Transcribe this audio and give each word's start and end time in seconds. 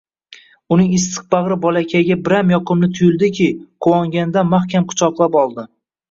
Uning 0.75 0.93
issiq 0.99 1.17
bagʻri 1.33 1.57
bolakayga 1.65 2.15
biram 2.27 2.53
yoqimli 2.53 2.89
tuyildiki, 2.99 3.45
quvonganidan 3.87 4.49
mahkam 4.55 4.89
quchoqlab 4.95 5.37
oldi 5.43 5.67